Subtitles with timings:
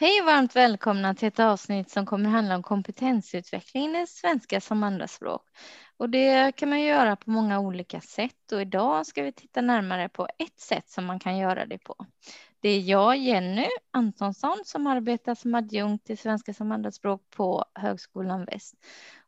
[0.00, 4.82] Hej och varmt välkomna till ett avsnitt som kommer handla om kompetensutveckling i svenska som
[4.82, 5.42] andraspråk.
[5.96, 10.08] Och det kan man göra på många olika sätt och idag ska vi titta närmare
[10.08, 11.94] på ett sätt som man kan göra det på.
[12.60, 18.44] Det är jag, Jenny Antonsson, som arbetar som adjunkt i svenska som andraspråk på Högskolan
[18.44, 18.74] Väst.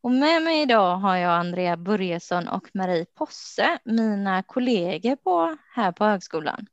[0.00, 5.93] Och med mig idag har jag Andrea Börjesson och Marie Posse, mina kollegor på, här
[5.93, 6.66] på högskolan.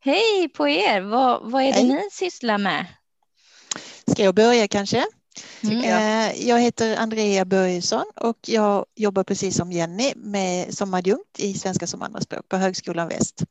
[0.00, 1.00] Hej på er!
[1.00, 1.88] Vad, vad är det Hej.
[1.88, 2.86] ni sysslar med?
[4.06, 5.04] Ska jag börja kanske?
[5.62, 5.84] Mm.
[5.84, 11.54] Eh, jag heter Andrea Börjesson och jag jobbar precis som Jenny med, som adjunkt i
[11.54, 13.42] svenska som andraspråk på Högskolan Väst.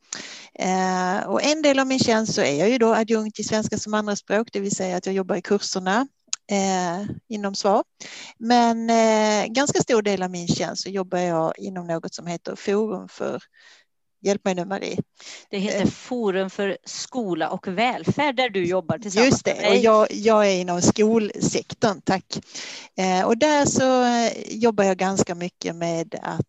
[0.53, 3.77] Eh, och en del av min tjänst så är jag ju då adjunkt i svenska
[3.77, 6.07] som andraspråk, det vill säga att jag jobbar i kurserna
[6.51, 7.83] eh, inom SVAR.
[8.37, 12.55] Men eh, ganska stor del av min tjänst så jobbar jag inom något som heter
[12.55, 13.43] Forum för
[14.23, 14.97] Hjälp mig nu Marie.
[15.49, 15.87] Det heter eh.
[15.87, 20.61] Forum för skola och välfärd där du jobbar tillsammans Just det, och jag, jag är
[20.61, 22.39] inom skolsektorn, tack.
[22.97, 26.47] Eh, och där så eh, jobbar jag ganska mycket med att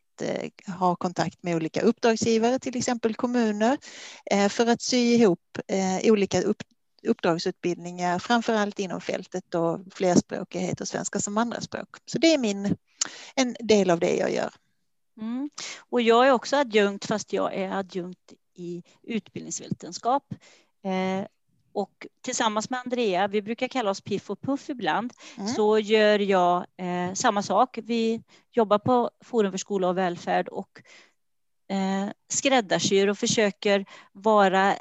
[0.78, 3.78] ha kontakt med olika uppdragsgivare, till exempel kommuner,
[4.48, 5.59] för att sy ihop
[6.03, 6.62] olika upp,
[7.09, 11.88] uppdragsutbildningar, framför allt inom fältet och flerspråkighet och svenska som andraspråk.
[12.06, 12.77] Så det är min,
[13.34, 14.50] en del av det jag gör.
[15.20, 15.51] Mm.
[15.79, 20.34] Och jag är också adjunkt fast jag är adjunkt i utbildningsvetenskap.
[20.84, 21.27] Eh,
[21.73, 25.48] och tillsammans med Andrea, vi brukar kalla oss Piff och Puff ibland, mm.
[25.48, 27.79] så gör jag eh, samma sak.
[27.83, 30.83] Vi jobbar på Forum för skola och välfärd och
[31.69, 34.77] eh, skräddarsyr och försöker vara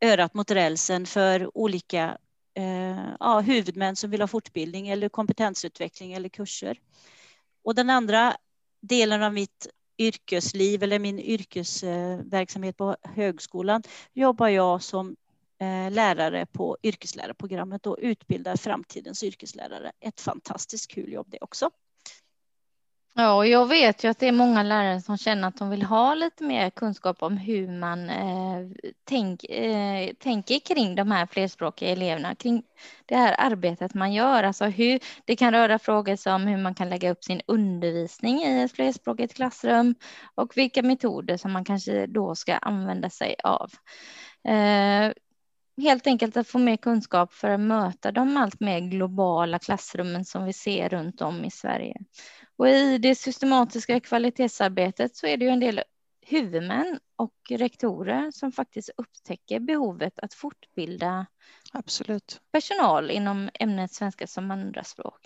[0.00, 2.18] örat mot rälsen för olika
[2.54, 6.80] eh, ja, huvudmän som vill ha fortbildning eller kompetensutveckling eller kurser.
[7.64, 8.36] Och den andra
[8.88, 9.66] delen av mitt
[9.98, 13.82] yrkesliv eller min yrkesverksamhet på högskolan
[14.12, 15.16] jobbar jag som
[15.60, 19.92] eh, lärare på yrkeslärarprogrammet och utbildar framtidens yrkeslärare.
[20.00, 21.70] Ett fantastiskt kul jobb det också.
[23.16, 25.82] Ja, och jag vet ju att det är många lärare som känner att de vill
[25.82, 28.68] ha lite mer kunskap om hur man eh,
[29.04, 32.62] tänk, eh, tänker kring de här flerspråkiga eleverna, kring
[33.06, 34.42] det här arbetet man gör.
[34.44, 38.62] Alltså hur, det kan röra frågor som hur man kan lägga upp sin undervisning i
[38.62, 39.94] ett flerspråkigt klassrum
[40.34, 43.70] och vilka metoder som man kanske då ska använda sig av.
[44.48, 45.12] Eh,
[45.76, 50.44] helt enkelt att få mer kunskap för att möta de allt mer globala klassrummen som
[50.44, 51.96] vi ser runt om i Sverige.
[52.56, 55.82] Och i det systematiska kvalitetsarbetet så är det ju en del
[56.26, 61.26] huvudmän och rektorer som faktiskt upptäcker behovet att fortbilda
[61.72, 62.40] Absolut.
[62.52, 65.20] personal inom ämnet svenska som andraspråk.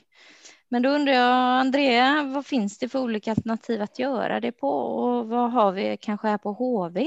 [0.69, 4.71] Men då undrar jag, Andrea, vad finns det för olika alternativ att göra det på
[4.71, 7.07] och vad har vi kanske här på HV?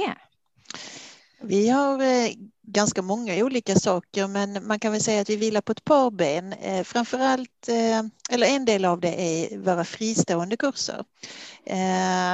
[1.43, 2.31] Vi har eh,
[2.63, 6.11] ganska många olika saker men man kan väl säga att vi vilar på ett par
[6.11, 6.55] ben.
[6.61, 8.03] Framför framförallt, eh,
[8.35, 11.05] eller en del av det är våra fristående kurser.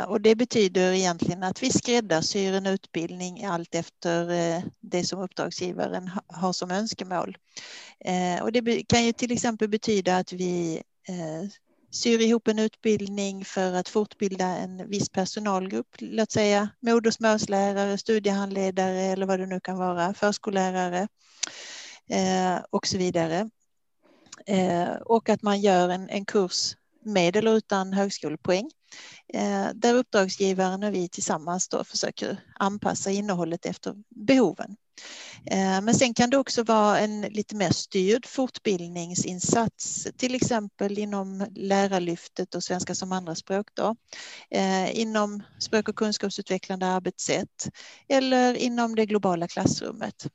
[0.07, 6.53] Och det betyder egentligen att vi skräddarsyr en utbildning allt efter det som uppdragsgivaren har
[6.53, 7.37] som önskemål.
[8.41, 10.81] Och det kan ju till exempel betyda att vi
[11.91, 19.25] syr ihop en utbildning för att fortbilda en viss personalgrupp, låt säga modersmålslärare, studiehandledare eller
[19.25, 21.07] vad det nu kan vara, förskollärare
[22.09, 23.49] eh, och så vidare.
[24.45, 26.75] Eh, och att man gör en, en kurs
[27.05, 28.71] med eller utan högskolepoäng
[29.33, 34.75] eh, där uppdragsgivaren och vi tillsammans då försöker anpassa innehållet efter behoven.
[35.45, 41.45] Eh, men sen kan det också vara en lite mer styrd fortbildningsinsats, till exempel inom
[41.55, 43.67] Lärarlyftet och svenska som andraspråk.
[43.73, 43.95] Då.
[44.49, 47.69] Eh, inom språk och kunskapsutvecklande arbetssätt
[48.09, 50.27] eller inom det globala klassrummet.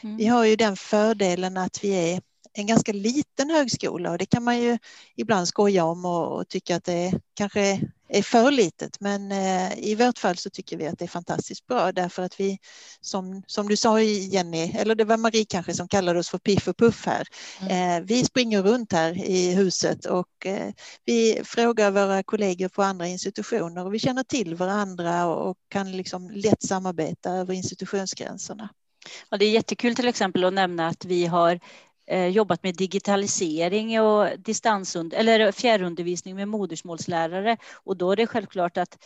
[0.00, 0.16] Mm.
[0.16, 2.20] Vi har ju den fördelen att vi är
[2.52, 4.78] en ganska liten högskola och det kan man ju
[5.16, 9.00] ibland skoja om och, och tycka att det kanske är för litet.
[9.00, 12.40] Men eh, i vårt fall så tycker vi att det är fantastiskt bra därför att
[12.40, 12.58] vi
[13.00, 16.68] som, som du sa Jenny, eller det var Marie kanske som kallade oss för Piff
[16.68, 17.26] och Puff här.
[17.60, 17.98] Mm.
[17.98, 20.72] Eh, vi springer runt här i huset och eh,
[21.04, 25.96] vi frågar våra kollegor på andra institutioner och vi känner till varandra och, och kan
[25.96, 28.68] liksom lätt samarbeta över institutionsgränserna.
[29.28, 31.60] Ja, det är jättekul till exempel att nämna att vi har
[32.32, 38.98] jobbat med digitalisering och distansund eller fjärrundervisning med modersmålslärare och då är det självklart att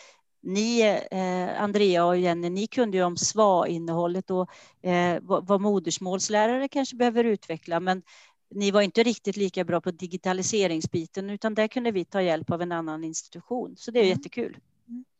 [0.44, 0.80] ni,
[1.10, 4.50] eh, Andrea och Jenny, ni kunde ju om SVA-innehållet och
[4.82, 8.02] eh, vad modersmålslärare kanske behöver utveckla, men
[8.50, 12.62] ni var inte riktigt lika bra på digitaliseringsbiten, utan där kunde vi ta hjälp av
[12.62, 13.74] en annan institution.
[13.76, 14.16] Så det är mm.
[14.16, 14.56] jättekul.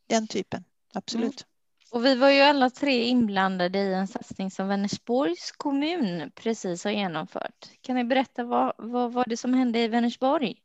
[0.07, 1.45] Den typen, absolut.
[1.91, 6.91] Och vi var ju alla tre inblandade i en satsning som Vänersborgs kommun precis har
[6.91, 7.69] genomfört.
[7.81, 10.55] Kan ni berätta vad, vad var det som hände i Vänersborg?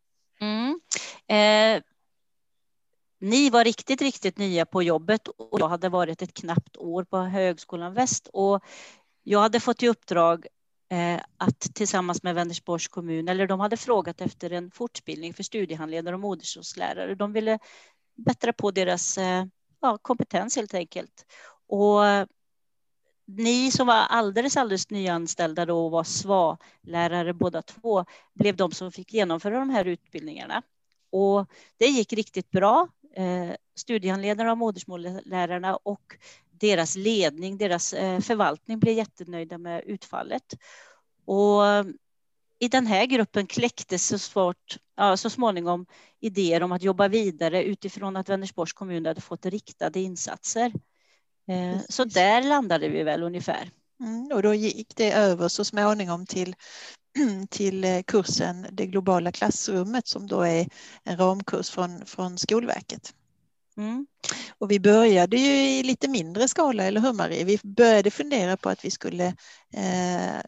[0.41, 0.81] Mm.
[1.27, 1.83] Eh,
[3.21, 7.17] ni var riktigt, riktigt nya på jobbet och jag hade varit ett knappt år på
[7.17, 8.65] Högskolan Väst och
[9.23, 10.47] jag hade fått i uppdrag
[10.91, 16.15] eh, att tillsammans med Vänersborgs kommun, eller de hade frågat efter en fortbildning för studiehandledare
[16.15, 17.15] och modersmålslärare.
[17.15, 17.59] De ville
[18.17, 19.45] bättra på deras eh,
[19.81, 21.27] ja, kompetens helt enkelt.
[21.69, 22.01] Och
[23.37, 28.05] ni som var alldeles, alldeles nyanställda då och var SVA-lärare båda två
[28.35, 30.63] blev de som fick genomföra de här utbildningarna.
[31.13, 32.89] Och det gick riktigt bra.
[33.15, 36.17] Eh, studiehandledarna och modersmålslärarna och
[36.51, 40.55] deras ledning, deras eh, förvaltning blev jättenöjda med utfallet.
[41.25, 41.63] Och
[42.61, 45.87] i den här gruppen kläcktes så, svårt, ja, så småningom
[46.21, 50.73] idéer om att jobba vidare utifrån att Vänersborgs kommun hade fått riktade insatser.
[51.49, 53.71] Eh, så där landade vi väl ungefär.
[54.01, 56.55] Mm, och då gick det över så småningom till,
[57.51, 60.69] till eh, kursen Det globala klassrummet som då är
[61.05, 63.15] en ramkurs från, från Skolverket.
[63.77, 64.07] Mm.
[64.59, 67.45] Och vi började ju i lite mindre skala, eller hur Marie?
[67.45, 69.27] Vi började fundera på att vi skulle
[69.75, 70.41] eh,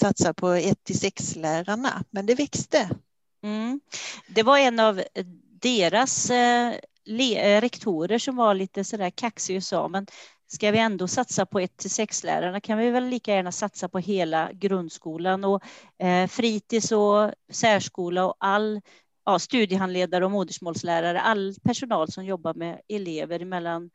[0.00, 2.90] satsa på 1-6 lärarna, men det växte.
[3.42, 3.80] Mm.
[4.28, 5.02] Det var en av
[5.60, 6.74] deras eh,
[7.06, 10.06] eh, rektorer som var lite sådär kaxig och sa, men
[10.46, 13.88] ska vi ändå satsa på 1 till 6 lärarna kan vi väl lika gärna satsa
[13.88, 15.62] på hela grundskolan och
[15.98, 18.80] eh, fritids och särskola och all
[19.24, 23.90] ja, studiehandledare och modersmålslärare, all personal som jobbar med elever mellan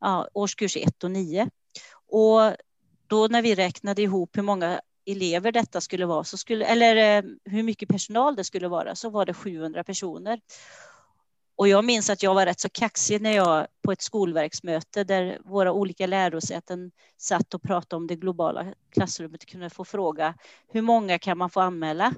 [0.00, 1.50] ja, årskurs 1 och 9.
[2.10, 2.56] Och
[3.06, 7.30] då när vi räknade ihop hur många elever detta skulle vara, så skulle, eller eh,
[7.44, 10.40] hur mycket personal det skulle vara, så var det 700 personer.
[11.56, 15.38] Och jag minns att jag var rätt så kaxig när jag på ett skolverksmöte där
[15.44, 20.34] våra olika lärosäten satt och pratade om det globala klassrummet kunde få fråga
[20.68, 22.14] hur många kan man få anmäla?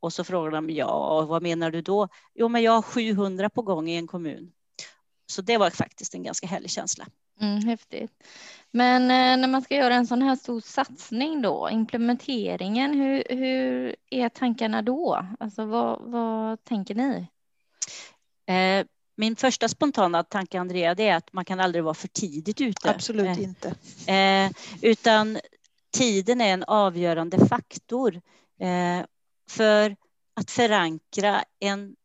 [0.00, 2.08] Och så frågade de ja, vad menar du då?
[2.34, 4.52] Jo, men jag har 700 på gång i en kommun.
[5.26, 7.06] Så det var faktiskt en ganska härlig känsla.
[7.40, 8.12] Mm, häftigt.
[8.70, 13.96] Men eh, när man ska göra en sån här stor satsning då, implementeringen, hur, hur
[14.10, 15.26] är tankarna då?
[15.40, 17.26] Alltså vad, vad tänker ni?
[18.46, 18.86] Eh,
[19.16, 22.90] min första spontana tanke, Andrea, det är att man kan aldrig vara för tidigt ute.
[22.90, 23.74] Absolut eh, inte.
[24.12, 24.50] Eh,
[24.82, 25.38] utan
[25.90, 28.20] tiden är en avgörande faktor
[28.60, 29.06] eh,
[29.50, 29.96] för
[30.34, 31.96] att förankra en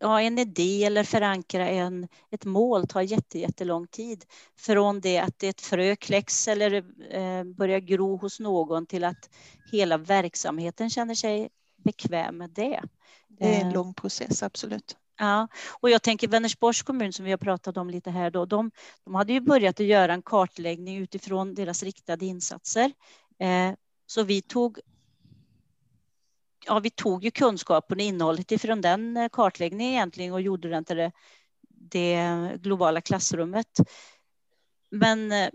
[0.00, 3.00] ja, en idé eller förankra en, ett mål tar
[3.36, 4.24] jättelång tid.
[4.58, 6.72] Från det att ett frö kläcks eller
[7.10, 9.30] eh, börjar gro hos någon till att
[9.72, 11.48] hela verksamheten känner sig
[11.84, 12.82] bekväm med det.
[13.28, 13.72] Det är en eh.
[13.72, 14.96] lång process, absolut.
[15.18, 15.48] Ja,
[15.80, 18.70] och jag tänker Vänersborgs kommun som vi har pratat om lite här då, de,
[19.04, 22.92] de hade ju börjat att göra en kartläggning utifrån deras riktade insatser.
[23.38, 23.72] Eh,
[24.06, 24.78] så vi tog
[26.66, 30.84] ja, vi tog ju kunskapen och innehållet ifrån den eh, kartläggningen egentligen och gjorde den
[30.84, 31.12] till det,
[31.68, 33.80] det globala klassrummet.
[34.90, 35.48] Men eh,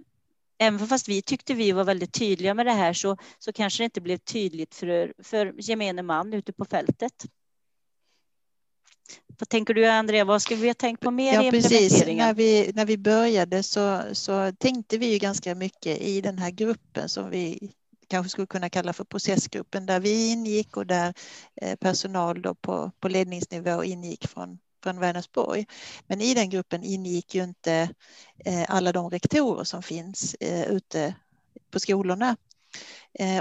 [0.57, 3.86] även fast vi tyckte vi var väldigt tydliga med det här så, så kanske det
[3.86, 7.25] inte blev tydligt för, för gemene man ute på fältet.
[9.40, 12.06] Vad tänker du Andrea, vad ska vi ha tänkt på mer ja, i precis.
[12.06, 16.52] När vi, när vi började så, så tänkte vi ju ganska mycket i den här
[16.52, 17.72] gruppen som vi
[18.07, 21.14] kanske skulle kunna kalla för processgruppen där vi ingick och där
[21.62, 25.66] eh, personal då på, på ledningsnivå ingick från, från Vänersborg.
[26.07, 27.90] Men i den gruppen ingick ju inte
[28.45, 31.16] eh, alla de rektorer som finns eh, ute
[31.71, 32.35] på skolorna.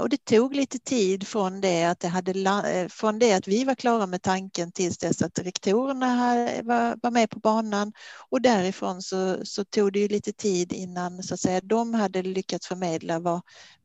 [0.01, 3.75] Och det tog lite tid från det, att det hade, från det att vi var
[3.75, 6.17] klara med tanken tills dess att rektorerna
[6.63, 7.93] var, var med på banan
[8.31, 12.23] och därifrån så, så tog det ju lite tid innan så att säga, de hade
[12.23, 13.41] lyckats förmedla vad,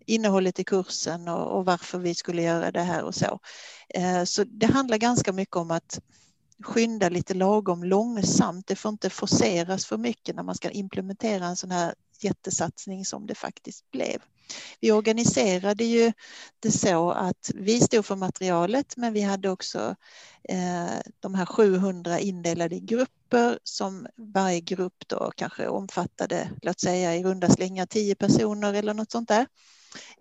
[0.10, 3.40] innehållet i kursen och, och, varför vi skulle göra det här och så.
[3.90, 6.00] Eh, så det handlar ganska mycket om att
[6.64, 8.68] skynda lite lagom långsamt.
[8.68, 13.28] Det får inte forceras för mycket när man ska implementera en sån här jättesatsning som
[13.28, 14.22] det faktiskt blev.
[14.80, 16.14] Vi organiserade ju
[16.60, 19.96] det så att vi stod för materialet men vi hade också
[20.50, 27.16] eh, de här 700 indelade i grupper som varje grupp då kanske omfattade, låt säga
[27.16, 29.46] i runda slängar 10 personer eller något sånt där.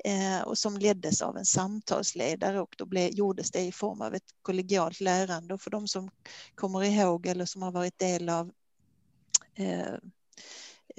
[0.04, 4.14] Eh, och som leddes av en samtalsledare och då blev, gjordes det i form av
[4.14, 5.54] ett kollegialt lärande.
[5.54, 6.10] Och för de som
[6.54, 8.50] kommer ihåg eller som har varit del av
[9.54, 9.94] eh,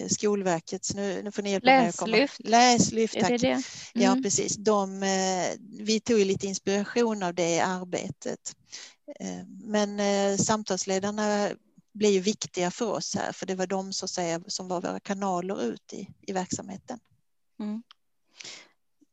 [0.08, 2.40] Skolverkets, nu, nu får ni hjälpa Läslyft.
[2.40, 3.30] mig Läslyft, tack.
[3.30, 3.48] Det det?
[3.48, 3.64] Mm.
[3.94, 4.56] Ja, precis.
[4.56, 5.50] De, eh,
[5.80, 8.56] vi tog lite inspiration av det arbetet.
[9.20, 11.50] Eh, men samtalsledarna
[11.94, 14.82] blir ju viktiga för oss här, för det var de så att säga, som var
[14.82, 17.00] våra kanaler ut i, i verksamheten.
[17.60, 17.84] Mm.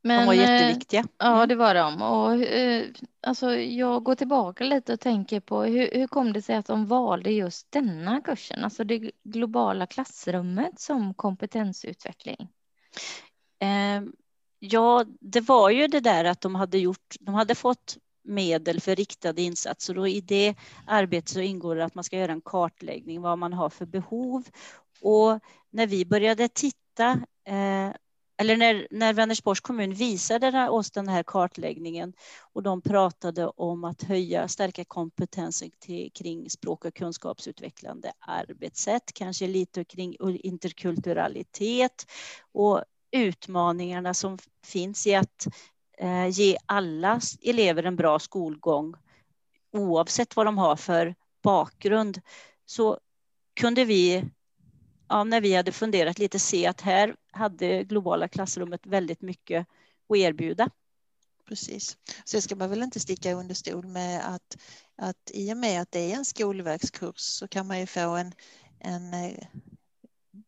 [0.06, 1.00] Men, de var jätteviktiga.
[1.00, 1.10] Mm.
[1.18, 2.02] Ja, det var de.
[2.02, 2.86] Och, eh,
[3.20, 6.86] alltså, jag går tillbaka lite och tänker på hur, hur kom det sig att de
[6.86, 12.48] valde just denna kursen, alltså det globala klassrummet som kompetensutveckling?
[13.58, 14.02] Eh,
[14.58, 18.96] ja, det var ju det där att de hade gjort, de hade fått medel för
[18.96, 20.54] riktade insatser och i det
[20.86, 24.44] arbetet så ingår det att man ska göra en kartläggning vad man har för behov.
[25.00, 27.10] Och när vi började titta
[27.44, 27.90] eh,
[28.38, 32.12] eller när, när Vänersborgs kommun visade oss den här kartläggningen
[32.52, 39.46] och de pratade om att höja, stärka kompetensen till, kring språk och kunskapsutvecklande arbetssätt, kanske
[39.46, 42.06] lite kring interkulturalitet
[42.52, 45.46] och utmaningarna som finns i att
[45.98, 48.94] eh, ge alla elever en bra skolgång
[49.72, 52.20] oavsett vad de har för bakgrund.
[52.66, 52.98] Så
[53.60, 54.24] kunde vi
[55.08, 59.66] ja, när vi hade funderat lite se att här hade globala klassrummet väldigt mycket
[60.08, 60.70] att erbjuda.
[61.48, 61.96] Precis.
[62.24, 64.56] Sen ska man väl inte sticka under stol med att,
[64.96, 68.32] att i och med att det är en skolverkskurs så kan man ju få en,
[68.80, 69.14] en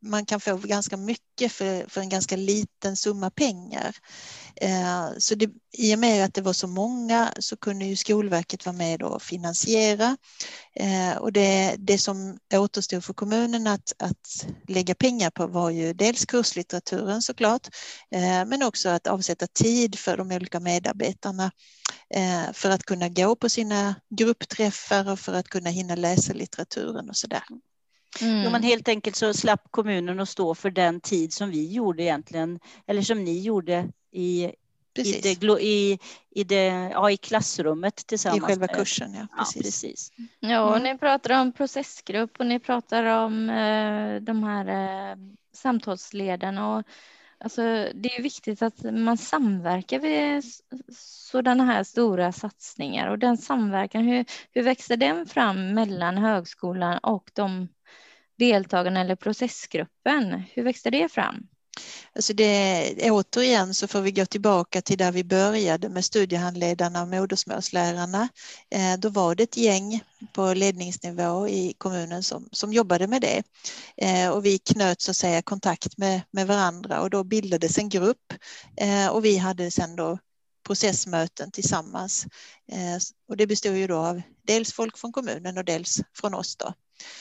[0.03, 3.97] man kan få ganska mycket för, för en ganska liten summa pengar.
[4.57, 8.67] Eh, så det, i och med att det var så många så kunde ju Skolverket
[8.67, 10.17] vara med och finansiera.
[10.75, 15.93] Eh, och det, det som återstod för kommunen att, att lägga pengar på var ju
[15.93, 17.69] dels kurslitteraturen såklart,
[18.11, 21.51] eh, men också att avsätta tid för de olika medarbetarna
[22.15, 27.09] eh, för att kunna gå på sina gruppträffar och för att kunna hinna läsa litteraturen
[27.09, 27.43] och sådär.
[27.51, 27.61] Mm.
[28.21, 32.03] Jo, men helt enkelt så slapp kommunen att stå för den tid som vi gjorde
[32.03, 34.53] egentligen, eller som ni gjorde i,
[34.95, 35.99] i, det, i,
[36.31, 38.43] i, det, ja, i klassrummet tillsammans.
[38.43, 39.27] I själva med, kursen, ja.
[39.39, 39.57] Precis.
[39.57, 40.13] Ja, precis.
[40.41, 40.83] ja mm.
[40.83, 44.67] ni pratar om processgrupp och ni pratar om eh, de här
[45.11, 45.17] eh,
[45.53, 46.77] samtalsledarna.
[46.77, 46.85] Och,
[47.39, 47.63] alltså,
[47.95, 50.45] det är viktigt att man samverkar vid
[51.31, 57.31] sådana här stora satsningar och den samverkan, hur, hur växer den fram mellan högskolan och
[57.35, 57.69] de
[58.39, 60.43] deltagarna eller processgruppen?
[60.55, 61.47] Hur växte det fram?
[62.15, 67.09] Alltså det, återigen så får vi gå tillbaka till där vi började med studiehandledarna och
[67.09, 68.29] modersmålslärarna.
[68.71, 70.01] Eh, då var det ett gäng
[70.33, 73.43] på ledningsnivå i kommunen som, som jobbade med det.
[73.97, 77.89] Eh, och vi knöt så att säga kontakt med, med varandra och då bildades en
[77.89, 78.33] grupp
[78.77, 80.19] eh, och vi hade sedan då
[80.67, 82.27] processmöten tillsammans.
[82.73, 86.57] Eh, och det bestod ju då av dels folk från kommunen och dels från oss
[86.57, 86.75] då.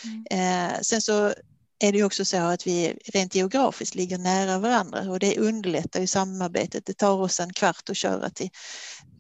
[0.04, 0.72] Mm.
[0.72, 1.34] Eh, sen så
[1.80, 6.08] är det också så att vi rent geografiskt ligger nära varandra och det underlättar ju
[6.08, 6.86] samarbetet.
[6.86, 8.50] Det tar oss en kvart att köra till,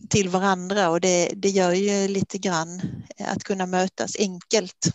[0.09, 2.81] till varandra och det, det gör ju lite grann
[3.19, 4.93] att kunna mötas enkelt.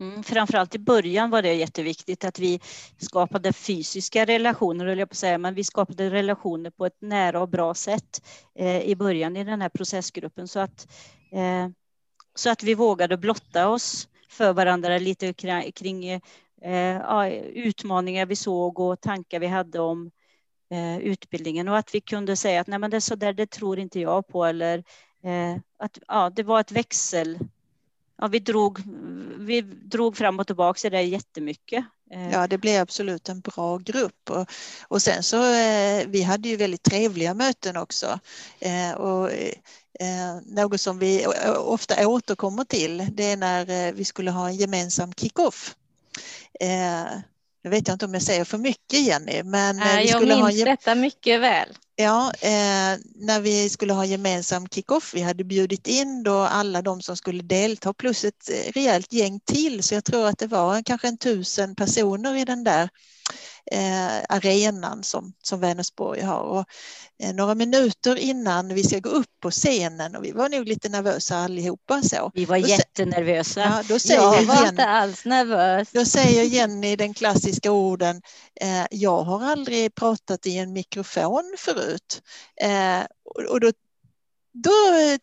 [0.00, 2.60] Mm, framförallt i början var det jätteviktigt att vi
[2.98, 7.48] skapade fysiska relationer, eller jag på säga, men vi skapade relationer på ett nära och
[7.48, 8.22] bra sätt
[8.58, 10.86] eh, i början i den här processgruppen så att,
[11.32, 11.68] eh,
[12.34, 15.32] så att vi vågade blotta oss för varandra lite
[15.74, 16.08] kring
[16.62, 20.10] eh, ja, utmaningar vi såg och tankar vi hade om
[20.70, 23.50] eh, utbildningen och att vi kunde säga att nej men det är så där, det
[23.50, 24.78] tror inte jag på eller
[25.24, 27.38] eh, att ja, det var ett växel.
[28.22, 28.78] Ja, vi, drog,
[29.38, 31.84] vi drog fram och tillbaka det jättemycket.
[32.10, 34.50] Eh, ja, det blev absolut en bra grupp och,
[34.88, 38.18] och sen så eh, vi hade ju väldigt trevliga möten också
[38.60, 39.30] eh, och
[40.42, 41.26] något som vi
[41.58, 45.76] ofta återkommer till det är när vi skulle ha en gemensam kick-off.
[47.64, 50.34] Eh, nu vet jag inte om jag säger för mycket Jenny, men äh, vi skulle
[50.34, 51.68] jag minns ha detta mycket väl.
[51.96, 57.02] Ja, eh, när vi skulle ha gemensam kick-off, vi hade bjudit in då alla de
[57.02, 61.08] som skulle delta plus ett rejält gäng till, så jag tror att det var kanske
[61.08, 62.88] en tusen personer i den där
[63.70, 66.40] eh, arenan som, som Vänersborg har.
[66.40, 66.64] Och,
[67.22, 70.88] eh, några minuter innan vi ska gå upp på scenen och vi var nog lite
[70.88, 72.02] nervösa allihopa.
[72.02, 72.30] Så.
[72.34, 73.60] Vi var då, jättenervösa.
[73.60, 75.88] Ja, då säger jag var Jenny, inte alls nervös.
[75.92, 78.22] Då säger Jenny den klassiska orden,
[78.60, 82.22] eh, jag har aldrig pratat i en mikrofon förut.
[82.60, 83.00] Eh,
[83.48, 83.72] och då
[84.52, 84.70] då,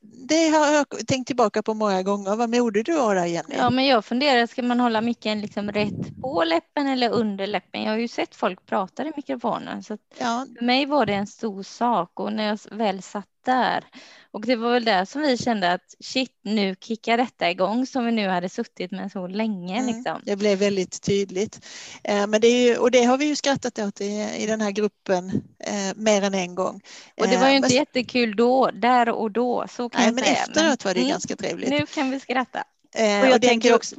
[0.01, 2.35] det har jag tänkt tillbaka på många gånger.
[2.35, 3.55] Vad modig du där Jenny.
[3.57, 7.83] Ja, men jag funderar, ska man hålla micken liksom rätt på läppen eller under läppen?
[7.83, 9.83] Jag har ju sett folk prata i mikrofonen.
[9.83, 10.45] Så ja.
[10.57, 13.85] För mig var det en stor sak och när jag väl satt där
[14.31, 18.05] och det var väl där som vi kände att shit, nu kickar detta igång som
[18.05, 19.77] vi nu hade suttit med så länge.
[19.77, 20.21] Mm, liksom.
[20.25, 21.65] Det blev väldigt tydligt.
[22.03, 24.71] Eh, men det ju, och det har vi ju skrattat åt i, i den här
[24.71, 25.29] gruppen
[25.59, 26.81] eh, mer än en gång.
[27.17, 30.11] Och det var ju eh, inte men, jättekul då, där och då, så kan nej,
[30.11, 30.37] men säga.
[30.37, 31.69] efteråt var det mm, ganska trevligt.
[31.69, 32.63] Nu kan vi skratta.
[32.95, 33.95] Eh, och jag och tänker också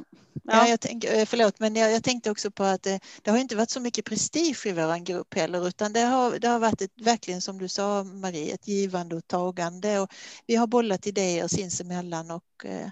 [0.51, 3.37] Ja, jag tänk, eh, förlåt, men jag, jag, tänkte också på att det, det, har
[3.37, 6.81] inte varit så mycket prestige i vår grupp heller, utan det har, det har varit
[6.81, 9.99] ett, verkligen som du sa Marie, ett givande och tagande.
[9.99, 10.13] Och
[10.47, 12.89] vi har bollat idéer sinsemellan och eh,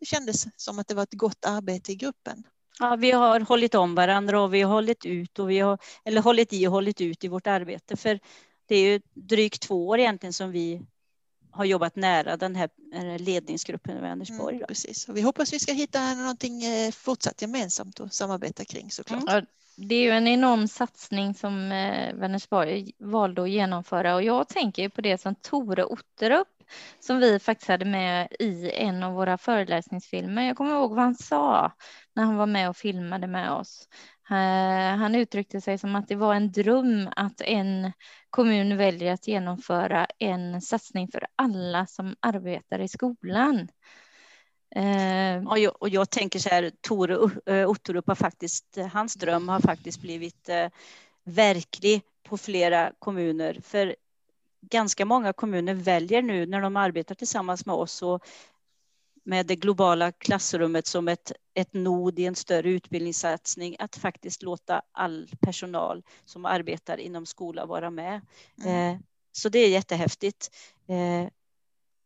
[0.00, 2.44] det kändes som att det var ett gott arbete i gruppen.
[2.78, 6.22] Ja, vi har hållit om varandra och vi har hållit ut och vi har, eller
[6.22, 7.96] hållit i och hållit ut i vårt arbete.
[7.96, 8.20] För
[8.66, 10.82] det är ju drygt två år egentligen som vi
[11.54, 12.68] har jobbat nära den här
[13.18, 14.56] ledningsgruppen i Vänersborg.
[14.56, 15.08] Mm, precis.
[15.08, 19.28] Och vi hoppas vi ska hitta någonting eh, fortsatt gemensamt att samarbeta kring såklart.
[19.28, 19.46] Mm.
[19.76, 24.88] Det är ju en enorm satsning som eh, Vänersborg valde att genomföra och jag tänker
[24.88, 26.48] på det som Tore Otterup
[27.00, 30.46] som vi faktiskt hade med i en av våra föreläsningsfilmer.
[30.46, 31.72] Jag kommer ihåg vad han sa
[32.14, 33.88] när han var med och filmade med oss.
[34.30, 37.92] Eh, han uttryckte sig som att det var en dröm att en
[38.30, 43.68] kommun väljer att genomföra en satsning för alla som arbetar i skolan.
[44.76, 49.48] Eh, och jag, och jag tänker så här, Tore eh, Otterup har faktiskt, hans dröm
[49.48, 50.68] har faktiskt blivit eh,
[51.24, 53.60] verklig på flera kommuner.
[53.64, 53.96] För
[54.70, 58.24] ganska många kommuner väljer nu när de arbetar tillsammans med oss och
[59.24, 64.82] med det globala klassrummet som ett, ett nod i en större utbildningssatsning att faktiskt låta
[64.92, 68.20] all personal som arbetar inom skola vara med.
[68.64, 68.94] Mm.
[68.94, 69.00] Eh,
[69.32, 70.50] så det är jättehäftigt.
[70.88, 71.28] Eh,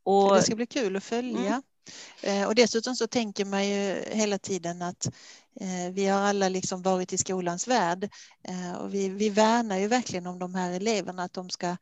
[0.02, 1.62] och, det ska bli kul att följa.
[2.22, 2.42] Mm.
[2.42, 5.06] Eh, och dessutom så tänker man ju hela tiden att
[5.60, 8.08] eh, vi har alla liksom varit i skolans värld
[8.44, 11.76] eh, och vi, vi värnar ju verkligen om de här eleverna, att de ska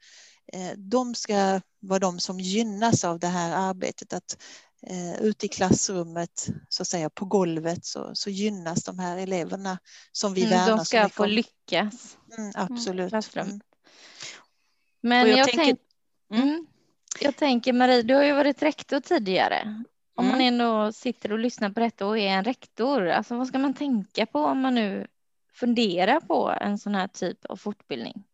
[0.77, 4.13] de ska vara de som gynnas av det här arbetet.
[4.13, 4.39] Att
[4.87, 9.79] eh, ute i klassrummet, så att säga på golvet, så, så gynnas de här eleverna
[10.13, 10.77] som vi mm, värnar.
[10.77, 12.19] De ska få lyckas.
[12.39, 13.37] Mm, absolut.
[13.37, 13.61] Mm.
[15.01, 15.65] Men jag, jag, tänker...
[15.65, 15.81] tänk...
[16.33, 16.49] Mm.
[16.49, 16.67] mm.
[17.21, 19.85] jag tänker Marie, du har ju varit rektor tidigare.
[20.17, 20.47] Om man mm.
[20.47, 24.27] ändå sitter och lyssnar på detta och är en rektor, alltså vad ska man tänka
[24.27, 25.07] på om man nu
[25.55, 28.25] funderar på en sån här typ av fortbildning?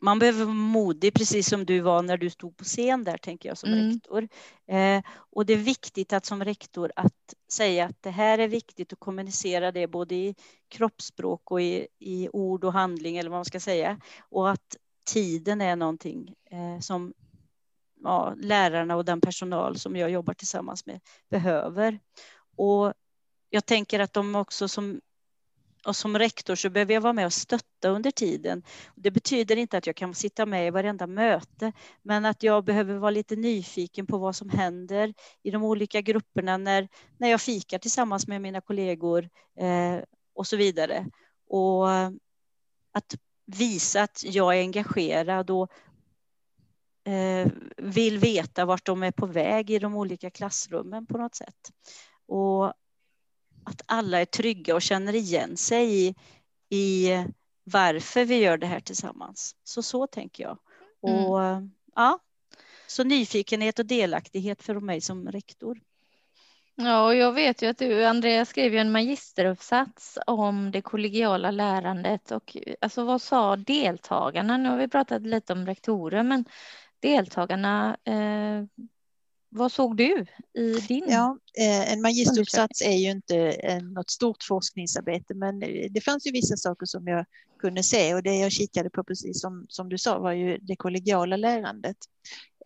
[0.00, 3.48] Man behöver vara modig, precis som du var när du stod på scen där, tänker
[3.48, 3.90] jag som mm.
[3.90, 4.28] rektor.
[4.66, 8.92] Eh, och det är viktigt att som rektor att säga att det här är viktigt
[8.92, 10.34] att kommunicera det både i
[10.68, 14.00] kroppsspråk och i, i ord och handling eller vad man ska säga.
[14.20, 14.76] Och att
[15.06, 17.12] tiden är någonting eh, som
[18.02, 21.00] ja, lärarna och den personal som jag jobbar tillsammans med
[21.30, 21.98] behöver.
[22.56, 22.92] Och
[23.50, 25.00] jag tänker att de också som
[25.86, 28.62] och som rektor så behöver jag vara med och stötta under tiden.
[28.94, 32.94] Det betyder inte att jag kan sitta med i varenda möte, men att jag behöver
[32.94, 36.88] vara lite nyfiken på vad som händer i de olika grupperna när,
[37.18, 39.98] när jag fikar tillsammans med mina kollegor eh,
[40.34, 41.06] och så vidare.
[41.46, 42.10] Och eh,
[42.92, 43.14] att
[43.46, 45.70] visa att jag är engagerad och
[47.12, 51.70] eh, vill veta vart de är på väg i de olika klassrummen på något sätt.
[52.26, 52.72] Och
[53.64, 56.14] att alla är trygga och känner igen sig i,
[56.70, 57.08] i
[57.64, 59.56] varför vi gör det här tillsammans.
[59.64, 60.58] Så så tänker jag.
[61.06, 61.24] Mm.
[61.24, 61.40] Och
[61.94, 62.18] ja,
[62.86, 65.80] så nyfikenhet och delaktighet för mig som rektor.
[66.74, 71.50] Ja, och jag vet ju att du, Andrea, skrev ju en magisteruppsats om det kollegiala
[71.50, 74.56] lärandet och alltså vad sa deltagarna?
[74.56, 76.44] Nu har vi pratat lite om rektorer, men
[77.00, 78.64] deltagarna eh,
[79.50, 81.04] vad såg du i din?
[81.08, 85.60] Ja, eh, en magisteruppsats är ju inte något stort forskningsarbete, men
[85.90, 87.24] det fanns ju vissa saker som jag
[87.58, 90.76] kunde se och det jag kikade på, precis som, som du sa, var ju det
[90.76, 91.96] kollegiala lärandet.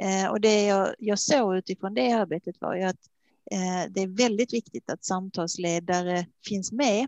[0.01, 3.11] Eh, och det jag, jag såg utifrån det arbetet var ju att
[3.51, 7.07] eh, det är väldigt viktigt att samtalsledare finns med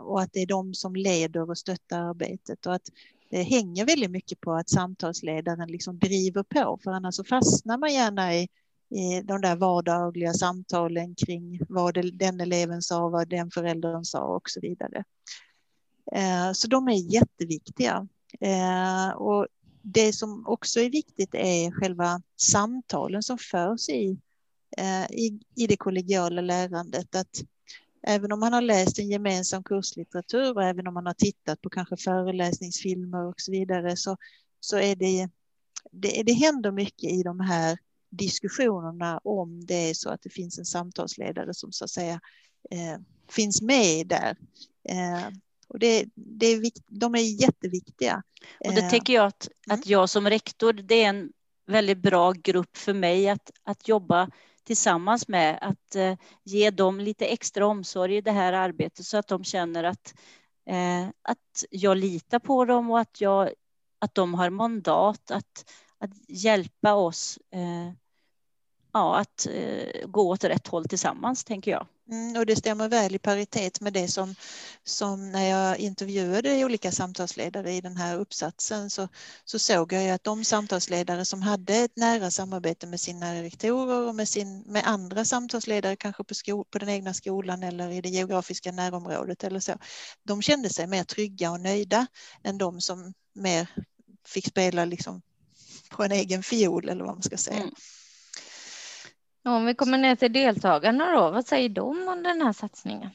[0.00, 2.88] och att det är de som leder och stöttar arbetet och att
[3.30, 7.92] det hänger väldigt mycket på att samtalsledaren liksom driver på, för annars så fastnar man
[7.92, 8.48] gärna i,
[8.90, 14.50] i de där vardagliga samtalen kring vad den eleven sa, vad den föräldern sa och
[14.50, 15.04] så vidare.
[16.12, 18.08] Eh, så de är jätteviktiga.
[18.40, 19.46] Eh, och
[19.82, 24.18] det som också är viktigt är själva samtalen som förs i,
[25.10, 27.14] i, i det kollegiala lärandet.
[27.14, 27.42] Att
[28.08, 31.70] Även om man har läst en gemensam kurslitteratur och även om man har tittat på
[31.70, 34.16] kanske föreläsningsfilmer och så vidare så,
[34.60, 35.28] så är det,
[35.90, 37.78] det, det händer mycket i de här
[38.10, 42.20] diskussionerna om det är så att det finns en samtalsledare som så att säga
[42.70, 44.36] eh, finns med där.
[44.88, 45.28] Eh,
[45.68, 48.22] och det, det är vikt, de är jätteviktiga.
[48.60, 49.78] Och det tänker jag att, mm.
[49.80, 51.32] att jag som rektor, det är en
[51.66, 54.30] väldigt bra grupp för mig att, att jobba
[54.68, 59.28] tillsammans med att eh, ge dem lite extra omsorg i det här arbetet så att
[59.28, 60.14] de känner att,
[60.66, 63.50] eh, att jag litar på dem och att, jag,
[63.98, 67.92] att de har mandat att, att hjälpa oss eh,
[68.92, 69.46] ja, att
[70.06, 71.86] gå åt rätt håll tillsammans, tänker jag.
[72.10, 74.34] Mm, och det stämmer väl i paritet med det som,
[74.84, 79.08] som när jag intervjuade olika samtalsledare i den här uppsatsen så,
[79.44, 84.14] så såg jag att de samtalsledare som hade ett nära samarbete med sina rektorer och
[84.14, 88.08] med, sin, med andra samtalsledare kanske på, sko, på den egna skolan eller i det
[88.08, 89.72] geografiska närområdet eller så,
[90.22, 92.06] de kände sig mer trygga och nöjda
[92.42, 93.68] än de som mer
[94.26, 95.22] fick spela liksom
[95.90, 97.56] på en egen fiol eller vad man ska säga.
[97.56, 97.74] Mm.
[99.48, 103.10] Om vi kommer ner till deltagarna då, vad säger de om den här satsningen?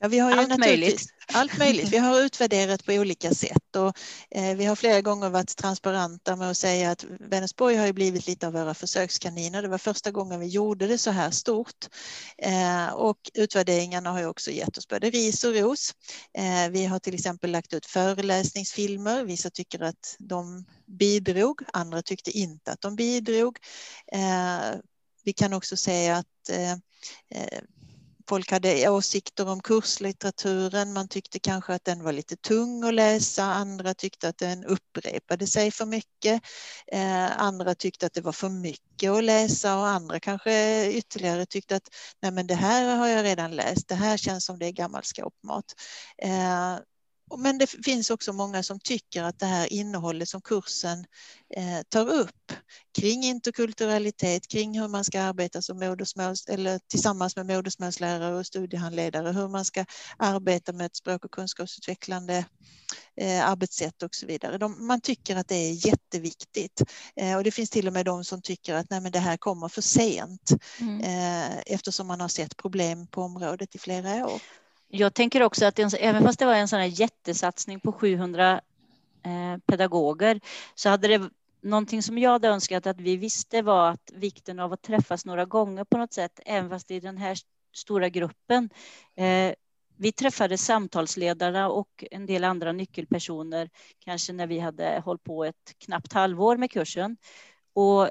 [0.00, 1.06] Ja, vi har ju allt möjligt.
[1.32, 1.92] Allt möjligt.
[1.92, 3.98] Vi har utvärderat på olika sätt och
[4.30, 8.26] eh, vi har flera gånger varit transparenta med att säga att Vänersborg har ju blivit
[8.26, 9.62] lite av våra försökskaniner.
[9.62, 11.86] Det var första gången vi gjorde det så här stort
[12.38, 15.94] eh, och utvärderingarna har ju också gett oss både ris och ros.
[16.38, 19.24] Eh, vi har till exempel lagt ut föreläsningsfilmer.
[19.24, 23.58] Vissa tycker att de bidrog, andra tyckte inte att de bidrog.
[25.24, 26.72] Vi kan också säga att eh,
[27.30, 27.60] eh,
[28.28, 30.92] folk hade åsikter om kurslitteraturen.
[30.92, 33.44] Man tyckte kanske att den var lite tung att läsa.
[33.44, 36.42] Andra tyckte att den upprepade sig för mycket.
[36.92, 41.76] Eh, andra tyckte att det var för mycket att läsa och andra kanske ytterligare tyckte
[41.76, 41.88] att
[42.22, 43.88] nej men det här har jag redan läst.
[43.88, 45.64] Det här känns som det är gammal skåpmat.
[46.18, 46.76] Eh,
[47.36, 51.06] men det finns också många som tycker att det här innehållet som kursen
[51.56, 52.52] eh, tar upp
[52.98, 59.32] kring interkulturalitet, kring hur man ska arbeta som modersmåls, eller tillsammans med modersmålslärare och studiehandledare,
[59.32, 59.84] hur man ska
[60.18, 62.44] arbeta med ett språk och kunskapsutvecklande
[63.20, 64.58] eh, arbetssätt och så vidare.
[64.58, 66.82] De, man tycker att det är jätteviktigt
[67.16, 69.36] eh, och det finns till och med de som tycker att nej, men det här
[69.36, 71.00] kommer för sent mm.
[71.66, 74.40] Eftersom man har sett problem på området i flera år.
[74.96, 78.60] Jag tänker också att även fast det var en sån här jättesatsning på 700
[79.24, 80.40] eh, pedagoger
[80.74, 81.30] så hade det
[81.62, 85.44] någonting som jag hade önskat att vi visste var att vikten av att träffas några
[85.44, 87.38] gånger på något sätt, även fast i den här
[87.74, 88.70] stora gruppen.
[89.16, 89.54] Eh,
[89.96, 95.74] vi träffade samtalsledarna och en del andra nyckelpersoner, kanske när vi hade hållit på ett
[95.78, 97.16] knappt halvår med kursen.
[97.72, 98.10] Och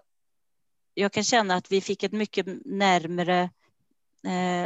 [0.94, 3.50] jag kan känna att vi fick ett mycket närmre eh,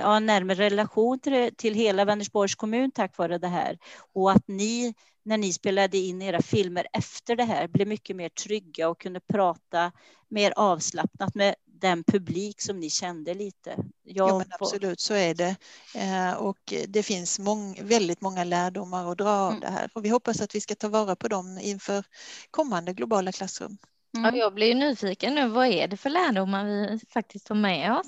[0.01, 3.77] ja, närmare relation till, till hela Vänersborgs kommun tack vare det här.
[4.13, 4.93] Och att ni,
[5.23, 9.19] när ni spelade in era filmer efter det här, blev mycket mer trygga och kunde
[9.19, 9.91] prata
[10.29, 13.75] mer avslappnat med den publik som ni kände lite.
[14.03, 15.55] Jag jo, absolut, så är det.
[15.95, 19.61] Eh, och det finns mång, väldigt många lärdomar att dra av mm.
[19.61, 19.89] det här.
[19.93, 22.03] Och vi hoppas att vi ska ta vara på dem inför
[22.51, 23.77] kommande globala klassrum.
[24.17, 24.35] Mm.
[24.35, 25.47] Ja, jag blir nyfiken nu.
[25.47, 28.07] Vad är det för lärdomar vi faktiskt tar med oss?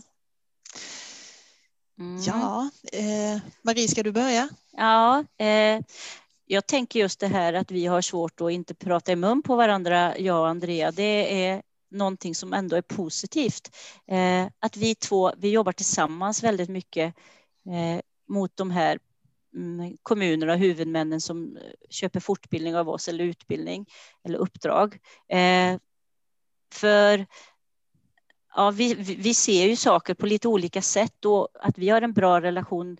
[1.99, 2.21] Mm.
[2.21, 4.49] Ja, eh, Marie, ska du börja?
[4.71, 5.81] Ja, eh,
[6.45, 9.55] jag tänker just det här att vi har svårt att inte prata i mun på
[9.55, 10.91] varandra, jag och Andrea.
[10.91, 13.75] Det är någonting som ändå är positivt.
[14.07, 17.15] Eh, att vi två, vi jobbar tillsammans väldigt mycket
[17.65, 18.99] eh, mot de här
[19.55, 21.57] mm, kommunerna och huvudmännen som
[21.89, 23.85] köper fortbildning av oss eller utbildning
[24.23, 24.97] eller uppdrag.
[25.29, 25.79] Eh,
[26.73, 27.25] för
[28.59, 32.13] ja, vi, vi ser ju saker på lite olika sätt och att vi har en
[32.13, 32.97] bra relation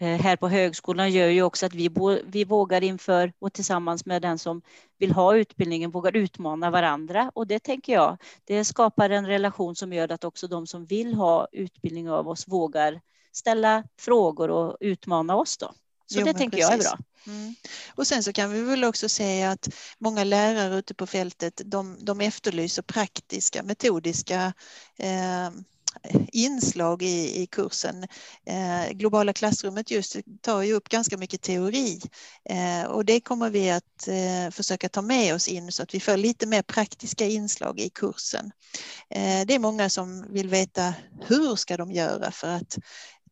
[0.00, 1.90] eh, här på högskolan gör ju också att vi,
[2.26, 4.62] vi vågar inför och tillsammans med den som
[4.98, 9.92] vill ha utbildningen vågar utmana varandra och det tänker jag, det skapar en relation som
[9.92, 13.00] gör att också de som vill ha utbildning av oss vågar
[13.32, 15.72] ställa frågor och utmana oss då.
[16.12, 16.70] Så jo, det tänker precis.
[16.70, 16.98] jag är bra.
[17.26, 17.54] Mm.
[17.94, 19.68] Och sen så kan vi väl också säga att
[19.98, 24.52] många lärare ute på fältet de, de efterlyser praktiska, metodiska
[24.98, 25.50] eh,
[26.32, 28.06] inslag i, i kursen.
[28.46, 32.00] Eh, globala klassrummet just tar ju upp ganska mycket teori
[32.50, 36.00] eh, och det kommer vi att eh, försöka ta med oss in så att vi
[36.00, 38.50] får lite mer praktiska inslag i kursen.
[39.10, 40.94] Eh, det är många som vill veta
[41.26, 42.78] hur ska de göra för att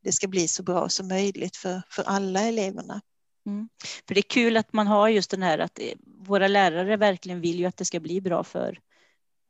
[0.06, 3.00] det ska bli så bra som möjligt för, för alla eleverna.
[3.46, 3.68] Mm.
[4.08, 7.40] För det är kul att man har just den här att eh, våra lärare verkligen
[7.40, 8.80] vill ju att det ska bli bra för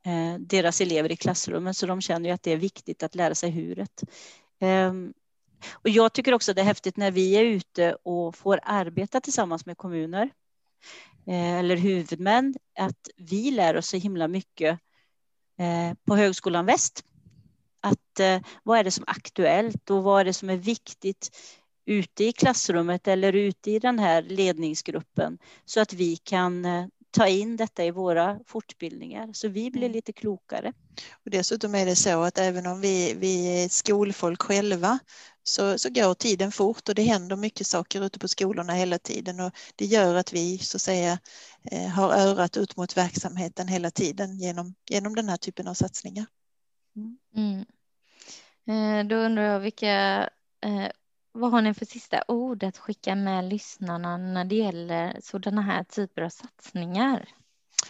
[0.07, 3.35] eh, deras elever i klassrummet, så de känner ju att det är viktigt att lära
[3.35, 4.03] sig huret.
[4.61, 4.93] Eh,
[5.73, 9.67] och jag tycker också det är häftigt när vi är ute och får arbeta tillsammans
[9.67, 10.31] med kommuner
[11.27, 14.79] eh, eller huvudmän, att vi lär oss så himla mycket
[15.59, 17.05] eh, på Högskolan Väst
[17.87, 21.31] att eh, vad är det som är aktuellt och vad är det som är viktigt
[21.87, 27.27] ute i klassrummet eller ute i den här ledningsgruppen så att vi kan eh, ta
[27.27, 29.93] in detta i våra fortbildningar så vi blir mm.
[29.93, 30.73] lite klokare.
[31.25, 34.99] Och dessutom är det så att även om vi, vi är skolfolk själva
[35.43, 39.41] så, så går tiden fort och det händer mycket saker ute på skolorna hela tiden
[39.41, 41.19] och det gör att vi så att säga
[41.71, 46.27] eh, har örat ut mot verksamheten hela tiden genom, genom den här typen av satsningar.
[47.37, 47.65] Mm.
[48.69, 50.29] Eh, då undrar jag vilka
[50.67, 50.91] Eh,
[51.33, 55.85] vad har ni för sista ord att skicka med lyssnarna när det gäller sådana här
[55.85, 57.29] typer av satsningar?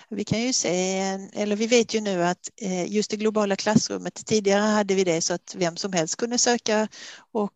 [0.09, 0.99] Vi kan ju se,
[1.33, 5.21] eller vi vet ju nu att eh, just det globala klassrummet, tidigare hade vi det
[5.21, 6.89] så att vem som helst kunde söka
[7.33, 7.53] och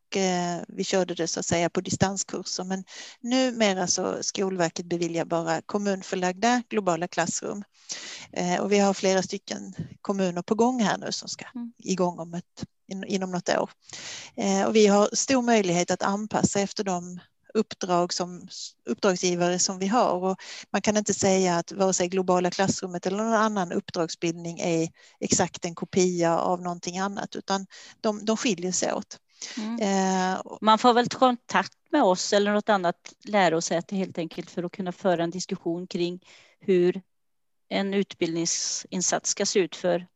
[0.69, 2.65] vi körde det så att säga på distanskurser.
[2.65, 2.85] Men
[3.21, 7.65] numera så Skolverket beviljar bara kommunförlagda globala klassrum.
[8.61, 11.73] Och vi har flera stycken kommuner på gång här nu som ska mm.
[11.79, 13.71] igång om ett, inom något år.
[14.67, 17.21] Och vi har stor möjlighet att anpassa efter de
[17.55, 18.49] uppdrag som
[18.85, 20.13] uppdragsgivare som vi har.
[20.13, 20.37] Och
[20.73, 24.89] man kan inte säga att vare sig globala klassrummet eller någon annan uppdragsbildning är
[25.21, 27.67] exakt en kopia av någonting annat utan
[28.01, 29.19] de, de skiljer sig åt.
[29.57, 29.81] Mm.
[29.81, 34.63] Eh, man får väl ta kontakt med oss eller något annat lärosäte helt enkelt för
[34.63, 36.21] att kunna föra en diskussion kring
[36.61, 37.03] hur
[37.69, 40.07] en utbildningsinsats ska se ut för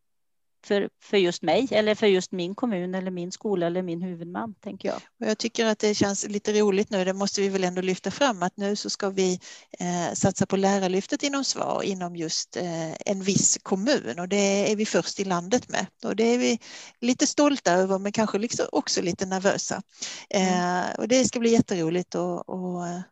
[0.66, 4.54] för, för just mig eller för just min kommun eller min skola eller min huvudman,
[4.54, 4.96] tänker jag.
[4.96, 8.10] Och jag tycker att det känns lite roligt nu, det måste vi väl ändå lyfta
[8.10, 9.40] fram, att nu så ska vi
[9.78, 14.76] eh, satsa på Lärarlyftet inom SVAR inom just eh, en viss kommun och det är
[14.76, 15.86] vi först i landet med.
[16.04, 16.58] Och det är vi
[17.00, 19.82] lite stolta över men kanske liksom också lite nervösa.
[20.30, 20.94] Eh, mm.
[20.98, 23.04] och det ska bli jätteroligt att, att,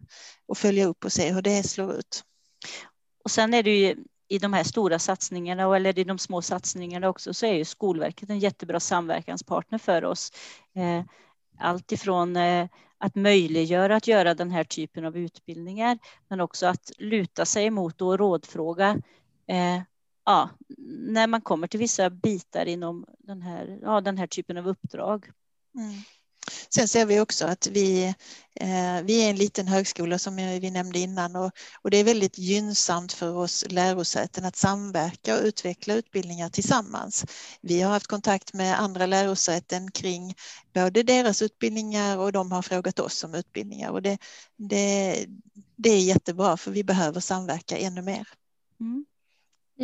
[0.49, 2.25] att följa upp och se hur det slår ut.
[3.25, 3.97] Och sen är det ju
[4.33, 8.31] i de här stora satsningarna eller i de små satsningarna också så är ju Skolverket
[8.31, 10.33] en jättebra samverkanspartner för oss.
[10.75, 11.05] Eh,
[11.59, 12.69] allt ifrån eh,
[12.99, 18.03] att möjliggöra att göra den här typen av utbildningar men också att luta sig emot
[18.03, 18.99] och rådfråga
[19.47, 19.83] eh,
[20.25, 20.51] ja,
[20.99, 25.31] när man kommer till vissa bitar inom den här, ja, den här typen av uppdrag.
[25.75, 25.93] Mm.
[26.69, 28.05] Sen ser vi också att vi,
[28.55, 31.51] eh, vi är en liten högskola som vi nämnde innan och,
[31.83, 37.25] och det är väldigt gynnsamt för oss lärosäten att samverka och utveckla utbildningar tillsammans.
[37.61, 40.35] Vi har haft kontakt med andra lärosäten kring
[40.75, 44.19] både deras utbildningar och de har frågat oss om utbildningar och det,
[44.57, 45.27] det,
[45.77, 48.29] det är jättebra för vi behöver samverka ännu mer.
[48.81, 49.05] Mm.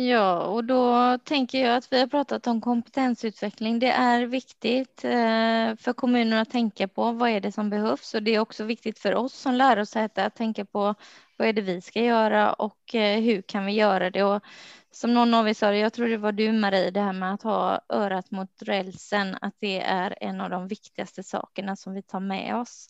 [0.01, 3.79] Ja, och då tänker jag att vi har pratat om kompetensutveckling.
[3.79, 8.23] Det är viktigt eh, för kommunerna att tänka på vad är det som behövs och
[8.23, 10.95] det är också viktigt för oss som lärosäte att tänka på
[11.37, 14.23] vad är det vi ska göra och eh, hur kan vi göra det?
[14.23, 14.43] Och
[14.91, 17.43] som någon av er sa, jag tror det var du Marie, det här med att
[17.43, 22.19] ha örat mot rälsen, att det är en av de viktigaste sakerna som vi tar
[22.19, 22.89] med oss.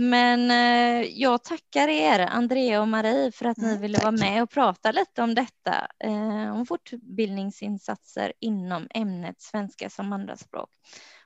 [0.00, 4.04] Men eh, jag tackar er, Andrea och Marie, för att ni mm, ville tack.
[4.04, 10.70] vara med och prata lite om detta, eh, om fortbildningsinsatser inom ämnet svenska som andraspråk.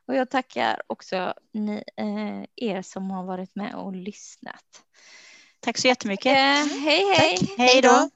[0.08, 4.82] Och jag tackar också ni, eh, er som har varit med och lyssnat.
[5.60, 6.32] Tack så jättemycket.
[6.32, 7.36] hej, hej.
[7.36, 7.48] Tack.
[7.58, 8.10] Hej då.